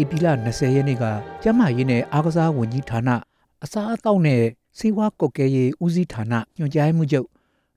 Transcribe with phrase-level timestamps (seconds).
[0.00, 1.04] ဧပြီလ20ရက်နေ့က
[1.42, 3.10] ကျန်းမာရေးနဲ့အားကစားဝန်ကြီးဌာန
[3.64, 4.42] အစားအသောက်နဲ့
[4.78, 7.26] စေဝါကုတ်ကဲရေးဦးစီးဌာနညွှန်ကြားမှုချုပ်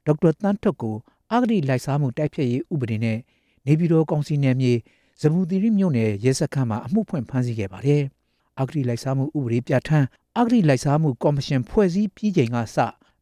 [0.05, 0.95] ဒေါက်တာတန်းထွတ်ကို
[1.31, 3.17] အာဂတိလိုက်စားမှုတိုက်ဖျက်ရေးဥပဒေနဲ့
[3.65, 4.73] နေပြည်တော်ကောင်စီနယ်မြေ
[5.21, 8.01] ဇမူတီရီမြို့နယ်ရဲစခန်းမှာအမှုဖွင့်ဖမ်းဆီးခဲ့ပါတယ်။
[8.59, 12.77] အာဂတိလိုက်စားမှုဥပဒေပြဋ္ဌာန်းအာဂတိလိုက်စားမှုကော်မရှင်ဖွဲ့စည်းပြီးချိန်ကစ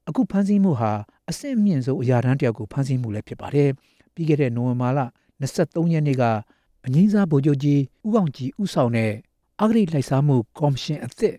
[0.08, 0.92] အခုဖမ်းဆီးမှုဟာ
[1.30, 3.70] အဆင့်အမြင့်ဆုံးအရာထမ်းတယောက်ကိုဖမ်းဆီးမှုလည်းဖြစ်ပါတယ်။
[4.14, 5.00] ပြီးခဲ့တဲ့နိုဝင်ဘာလ
[5.42, 6.24] 23ရက်နေ့က
[6.86, 9.12] အငိမ့်စားဗိုလ်ချုပ်ကြီးဦးအောင်ကြည်ဦးဆောင်တဲ့
[9.60, 11.36] အာဂတိလိုက်စားမှုကော်မရှင်အသစ်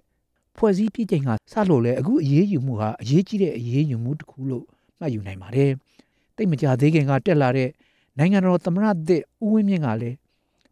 [0.56, 4.64] ဖွဲ့စည်းပြီးချိန်ကစလို့လဲအခုအရေးယူမှုဟာအရေးကြီးတဲ့အရေးယူမှုတစ်ခုလို့
[4.98, 5.70] မှတ်ယူနိုင်ပါတယ်။
[6.36, 7.70] တိတ်မကြသေးခင်ကတက်လာတဲ့
[8.18, 10.16] နိုင်ငံတော်သမ္မတသစ်ဦးဝင်းမြင့်ကလည်း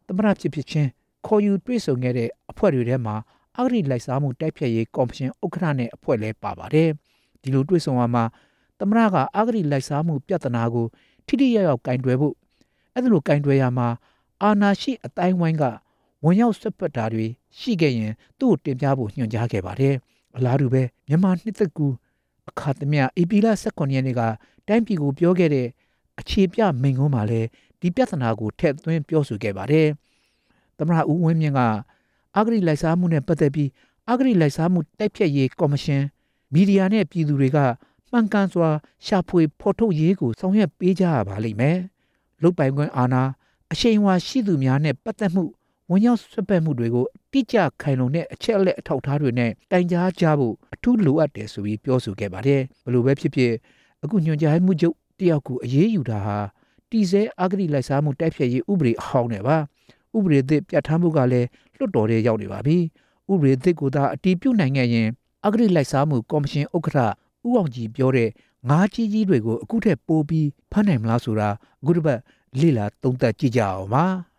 [0.08, 0.88] သမ္မတဖြစ်ဖြစ်ချင်း
[1.26, 3.16] ခေါ်ယူတွေ့ဆုံခဲ့တဲ့အဖွဲ့တွေထဲမှာ
[3.56, 6.88] အာဂတိလိုက်စားမှုတိုက်ဖျက်ရေးကော်မရှင်ဥက္ကဋ္ဌနဲ့အဖွဲ့လည်းပါပါတယ်။
[7.42, 8.24] ဒီလိုတွေ့ဆုံရမှာ
[8.80, 10.86] သမ္မတကအာဂတိလိုက်စားမှုပြဿနာကို
[11.26, 12.34] ထိထိရောက်ရောက်ကင်တွယ်ဖို့
[12.94, 13.88] အဲ့ဒါလိုကင်တွယ်ရမှာ
[14.42, 15.64] အာနာရှိအတိုင်းဝိုင်းက
[16.24, 17.26] ဝင်ရောက်ဆွတ်ပတ်တာတွေ
[17.58, 19.94] ရှိခဲ့ရင်သူ့ကိုတင်ပြဖို့ညွှန်ကြားခဲ့ပါတယ်။
[20.36, 21.86] အလားတူပဲမြန်မာနှစ်သက်ကူ
[22.48, 24.20] အခါသမယအေပီလာ16ရက်နေ့က
[24.68, 25.66] တိုင်းပြည်ကိုပြောခဲ့တဲ့
[26.20, 27.48] အခြေပြမိန်ကုန်းမှာလည်း
[27.80, 29.88] ဒီပြဿနာကိုထည့်သွင်းပြောဆိုခဲ့ပါတယ်။
[30.78, 31.60] သမရဦးဝင်းမြင့်က
[32.36, 33.68] အဂရိလိုက်စားမှုနဲ့ပတ်သက်ပြီး
[34.10, 36.02] အဂရိလိုက်စားမှုတိုက်ဖြတ်ရေးကော်မရှင်
[36.52, 37.58] မီဒီယာနဲ့ပြည်သူတွေက
[38.10, 38.68] မှန်ကန်စွာ
[39.06, 41.78] ရှာဖွေဖော်ထုတ်ရေးကိုဆောင်ရွက်ပေးကြရပါလိမ့်မယ်။
[42.42, 43.22] လုတ်ပိုင်ခွင့်အာဏာ
[43.72, 45.44] အရှိန်အဝါရှိသူများနဲ့ပတ်သက်မှု
[45.90, 53.52] ဝန်ရောက်ဆွတ်ပတ်မှုတွေကိုတိကျခိုင်လုံတဲ့အချက်အလက်အထောက်အထားတွေနဲ့တိုင်ကြားကြဖို့အထူးလိုအပ်တယ်ဆိုပြီးပြောဆိုခဲ့ပါတယ်။ဘလို့ပဲဖြစ်ဖြစ်
[54.02, 56.38] အခုညွှန်ကြားမှုချုပ်တယောက်ကိုအရေးယူတာဟာ
[56.90, 59.56] တီစဲအဂတိလိုက်စားမှုတိုက်ဖျက်ရေးဥပဒေအဟောင်းနဲ့ပါ။
[60.16, 62.76] ဥပဒေသစ်ပြဋ္ဌာန်းမှုကလည်းလွတ်တော်ထဲရောက်နေပါပြီ။
[63.32, 65.08] ဥပဒေသစ်ကိုသာအတည်ပြုနိုင်ခဲ့ရင်
[65.46, 66.98] အဂတိလိုက်စားမှုကော်မရှင်ဥက္ကဋ္ဌ
[67.46, 68.28] ဦးအောင်ကြည်ပြောတဲ့
[68.68, 71.48] ငါးကြီးကြီးတွေကိုအခုထက်ပိုပြီးဖမ်းနိုင်မလားဆိုတာ
[71.80, 72.20] အခုတစ်ပတ်
[72.58, 74.04] လေ့လာသုံးသပ်ကြည့်ကြအောင်ပါ။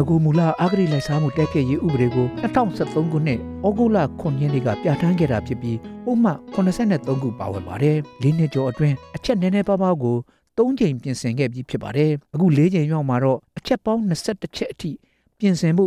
[0.00, 10.16] ငကူမူလအာဂရိလိုက်စားမှုတိုက်ဖျက်ရေးဥပဒေကို2013ခုနှစ်ဩဂုတ်လ9ရက်နေ့ကပြဋ္ဌာန်းခဲ့တာဖြစ်ပြီးပုံမှန်83ခုပါဝင်ပါတယ်။၄နှစ်ကျော်အတွင်းအချက်နည်းနည်းပါးပါးကို
[10.58, 14.90] ၃ချိန်ပြင်ဆင်ခဲ့ပြီးဖြစ်ပါတယ်။အခု၄ချိန်ရောက်မှာတော့အချက်ပေါင်း21ချက်အထိ
[15.38, 15.86] ပြင်ဆင်မှု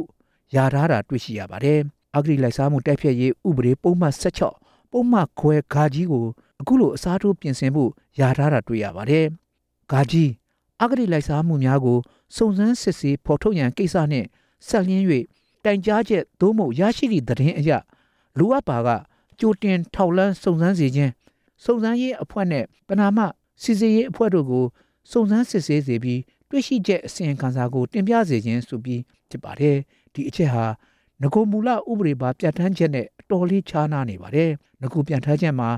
[0.56, 1.80] ယာထားတာတွေ့ရှိရပါတယ်။
[2.16, 6.26] အာဂရိလိုက်စားမှုတိုက်ဖျက်ရေးဥပဒေပုံမှန်16ပုံမှန်ခွဲဂါကြီးကို
[6.62, 7.84] အခုလိုအစားထိုးပြင်ဆင်မှု
[8.20, 9.26] ယာထားတာတွေ့ရပါတယ်။
[9.92, 10.30] ဂါကြီး
[10.82, 11.98] အဂတိလိုက်စားမှုများကို
[12.36, 14.28] စုံစမ်းစစ်ဆေးဖော်ထုတ်ရန်ကိစ္စနှင့်
[14.68, 15.06] ဆက်လျင်း၍
[15.64, 17.72] တိုင်ကြားချက်သို့မဟုတ်ရရှိသည့်သတင်းအရ
[18.38, 18.90] လူအပ်ပါက
[19.40, 21.12] ကြိုတင်ထောက်လန်းစုံစမ်းစေခြင်း
[21.64, 23.20] စုံစမ်းရေးအဖွဲ့နှင့်ပနာမ
[23.62, 24.66] စီစီရေးအဖွဲ့တို့ကို
[25.12, 29.78] စုံစမ်းစစ်ဆေးစေပြီးတွေ့ရှိချက်အစီရင်ခံစာကိုတင်ပြစေခြင်းဆိုပြီးဖြစ်ပါတယ်
[30.14, 30.66] ဒီအချက်ဟာ
[31.22, 34.52] ငကိုမူလဥပဒေပါပြဋ္ဌာန်းချက်နဲ့အတော်လေးခြားနားနေပါတယ်
[34.82, 35.70] ငကိုပြဋ္ဌာန်းချက်မှာ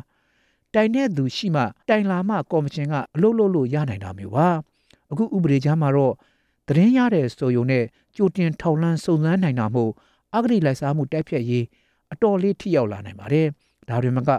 [0.74, 4.48] တိုင်တဲ့သူရှိမှတိုင်လာမှကော်မရှင်ကအလုပ်လုပ်လို့ရနိုင်တာမျိုးပါ
[5.12, 6.14] အခုဥပဒေချမ်းမှာတော့
[6.68, 7.84] သတင်းရတဲ့ဆိုယုံနဲ့
[8.16, 9.92] ကြိုတင်ထောက်လှမ်းစုံစမ်းနိုင်တာမို့
[10.36, 11.66] အဂတိလိုက်စားမှုတိုက်ဖြတ်ရေး
[12.14, 13.48] အတော်လေးထိရောက်လာနိုင်ပါတယ်။
[13.90, 14.30] ဒါတွေမက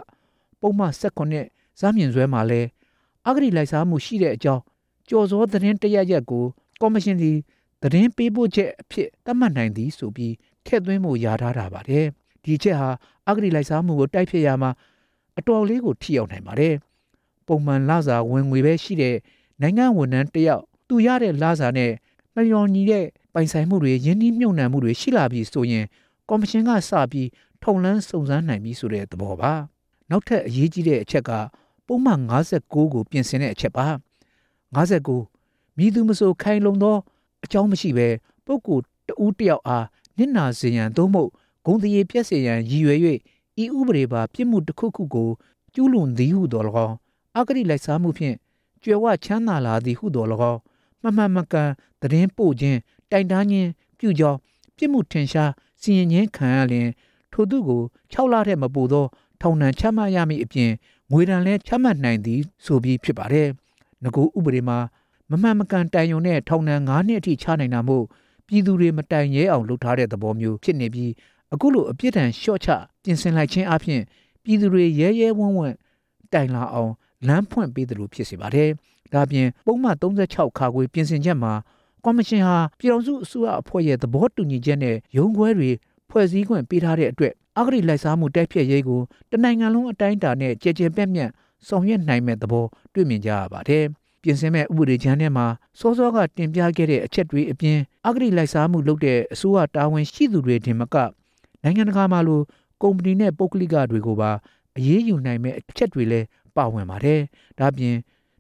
[0.61, 1.34] ပုံမှန်၁၉
[1.81, 2.61] ဇာမြင့်ဆွဲမှာလဲ
[3.29, 4.62] အဂတိလိုက်စားမှုရှိတဲ့အကြောင်း
[5.09, 6.45] ကြော်စောသတင်းတရရက်ကို
[6.81, 7.33] ကော်မရှင်ဒီ
[7.83, 10.35] သတင်းပေးပို့ချက်အဖြစ်သတ်မှတ်နိုင်သည်ဆိုပြီး
[10.67, 12.07] ထည့်သွင်းမှုယာထားတာပါတယ်။
[12.45, 12.91] ဒီချက်ဟာ
[13.29, 14.71] အဂတိလိုက်စားမှုကိုတိုက်ဖြတ်ရမှာ
[15.39, 16.75] အတော်လေးကိုထိရောက်နိုင်ပါတယ်။
[17.47, 19.17] ပုံမှန်လစာဝင်ငွေပဲရှိတဲ့
[19.61, 21.93] နိုင်ငံဝန်ထမ်းတယောက်သူရတဲ့လစာနဲ့
[22.35, 25.85] မလျော်ညီတဲ့ပိုင်ဆိုင်မှုတွေယင်းနှိမ့်မြုံနှံမှုတွေရှိလာပြီဆိုရင်
[26.29, 27.29] ကော်မရှင်ကစပြီး
[27.62, 29.53] ထုံလန်းစုံစမ်းနိုင်ပြီဆိုတဲ့သဘောပါ
[30.11, 31.31] နောက်ထပ်အရေးကြီးတဲ့အချက်က
[31.87, 33.87] ပုံမှန်59ကိုပြင်ဆင်တဲ့အချက်ပါ
[34.77, 36.97] 59မိသူမဆိုခိုင်လုံသော
[37.45, 38.09] အကြောင်းမရှိဘဲ
[38.47, 39.87] ပုဂ္ဂိုလ်တဦးတယောက်အား
[40.19, 41.31] နစ်နာစေရန်သို့မဟုတ်
[41.65, 42.99] ဂုံတရေပြည့်စေရန်ရည်ရွယ်၍
[43.62, 45.31] ဤဥပဒေပါပြစ်မှုတစ်ခုခုကို
[45.75, 46.97] ကျူးလွန်သည်ဟုတော်၎င်း
[47.38, 48.37] အဂတိလိုက်စားမှုဖြင့်
[48.82, 50.61] ကြွယ်ဝချမ်းသာလာသည်ဟုတော်၎င်း
[51.03, 51.70] မမှန်မကန်
[52.00, 52.79] သတင်းပို့ခြင်း
[53.11, 54.38] တိုင်တန်းခြင်းပြုကြောင်း
[54.76, 55.50] ပြစ်မှုထင်ရှား
[55.81, 56.88] စီရင်ခြင်းခံရလျင်
[57.32, 57.82] ထိုသူကို
[58.12, 59.06] 6လထက်မပိုသော
[59.41, 60.70] ထောင်ဒဏ်ချမှတ်ရမည့်အပြင်
[61.12, 63.49] ငွေဒဏ်လည်းချမှတ်နိုင်သည်ဆိုပြီးဖြစ်ပါတယ်။
[64.05, 64.79] ငကူဥပဒေမှာ
[65.31, 68.05] မမှန်မကန်တိုင်ယုံနဲ့ထောင်ဒဏ်9နှစ်အထိချနိုင်တာမို့
[68.47, 71.11] ပြည်သူတွေမတိုင်ရဲအောင်လုပ်ထားတဲ့သဘောမျိုးဖြစ်နေပြီး
[71.53, 72.69] အခုလိုအပြစ်ဒဏ်လျှော့ချ
[73.03, 74.03] ပြင်ဆင်လိုက်ခြင်းအပြင်
[74.45, 75.75] ပြည်သူတွေရဲရဲဝံ့ဝံ့
[76.33, 76.93] တိုင်လာအောင်
[77.27, 78.71] လမ်းဖွင့်ပေးတယ်လို့ဖြစ်စေပါတယ်။
[79.12, 81.53] ဒါပြင်ပုံမှန်36ခါခွေပြင်ဆင်ချက်မှာ
[82.05, 85.71] ကော်မရှင်ဟာပြည်တော်စုအစိုးရအဖွဲ့ရဲ့သဘောတူညီချက်နဲ့ရုံးခွဲတွေ
[86.11, 91.31] ဖွဲ့စည်းခွင့်ပေးထားတဲ့အတွက် အဂရိလိုက်စားမှုတိုက်ဖျက်ရေးကိုတနိုင်ငံလုံးအတိုင်းအတာနဲ့ကြည်ကြဲပြန့်ပြန့်
[91.69, 93.85] ဆောင်ရွက်နိုင်မဲ့သဘောတွေ့မြင်ကြရပါတယ်။
[94.23, 95.47] ပြင်ဆင်မဲ့ဥပဒေချမ်းထဲမှာ
[95.81, 100.97] စောစောကတင်ပြခဲ့တဲ့အချက်တွေအပြင်အဂတိလိုက်စားမှုလုပ်တဲ့အစိုးရတာဝန်ရှိသူတွေတင်မက
[101.62, 102.41] နိုင်ငံတကာမှာလို
[102.83, 104.31] ကုမ္ပဏီနဲ့ပုဂ္ဂလိကတွေကိုပါ
[104.77, 106.27] အရေးယူနိုင်မဲ့အချက်တွေလည်း
[106.57, 107.21] ပါဝင်ပါတယ်။
[107.59, 107.97] ဒါပြင်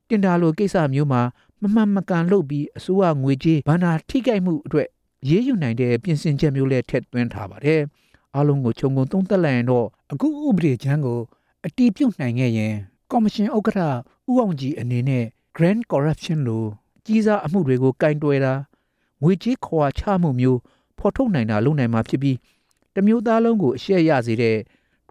[0.08, 1.22] တင်တာလိုကိစ္စမျိုးမှာ
[1.62, 4.88] မမှန်မကန်လုပ်ပြီးအစိုးရငွေကြေးဘဏ္ဍာထိခိုက်မှုအတွက်
[5.28, 7.80] ရေးယူနိုင်တဲ့ပြင်ဆင်ချက်မျိုးလည်းထည့်သွင်းထားပါတယ်။
[8.34, 11.20] အားလုံးကိုခြုံငုံသုံးသပ်လိုက်ရင်တော့အခုဥပဒေချမ်းကို
[11.66, 12.74] အတီးပြုတ်နိုင်ခဲ့ရင်
[13.10, 13.80] ကော်မရှင်ဥက္ကဋ္ဌ
[14.30, 15.24] ဦးအောင်ကြည်အနေနဲ့
[15.56, 16.68] Grand Corruption လို့
[17.06, 18.54] ကြီးစားအမှုတွေကိုကင်တွယ်တာ
[19.22, 20.58] ငွေကြေးခွာချမှုမျိုး
[20.98, 22.36] ဖော်ထုတ်နိုင်တာလုပ်နိုင်မှာဖြစ်ပြီး
[22.94, 24.56] တမျိုးသားလုံးကိုအရှက်ရစေတဲ့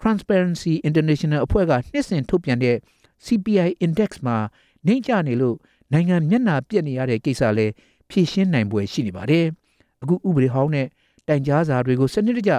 [0.01, 2.77] Transparency International အဖွဲ့ကနှစ်စဉ်ထုတ်ပြန်တဲ့
[3.25, 4.37] CPI Index မှာ
[4.85, 5.57] နှိမ့်ချနေလို့
[5.93, 7.67] နိုင်ငံမျက်နှာပြက်နေရတဲ့ကိစ္စလဲ
[8.09, 9.45] ဖြည့်ရှင်းနိုင်ပွဲရှိနေပါတယ်။
[10.01, 10.87] အခုဥပဒေဟောင်းနဲ့
[11.27, 12.51] တိုင်ကြားစာတွေကိုစနစ်တကျ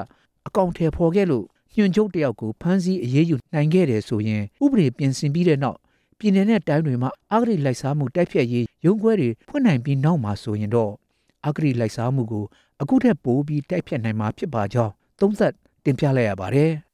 [0.46, 1.44] အကောင့်ထဲပေါ်ခဲ့လို့
[1.76, 5.78] ညွှန်ချုပ်တယောက်ကိုဖမ်းဆီးအရေးယူနိုင်ခဲ့တယ်ဆိုရင်ဥပဒေပြင်ဆင်ပြီးတဲ့နောက်
[6.18, 10.92] ပြည်내နဲ့တိုင်းတွေမှာအဂတိလိုက်စားမှုတိုက်ဖျက်ရေးရုံးခွဲတွေဖွင့်နိုင်ပြီးနောက်မှာဆိုရင်တော့
[11.46, 12.44] အဂတိလိုက်စားမှုကို
[12.82, 15.52] အခုထက်ပိုပြီးတိုက်ဖျက်နိုင်မှာဖြစ်ပါကြောင်းသုံးသပ်
[15.84, 16.70] တင်ပြလိုက်ရပါတယ်။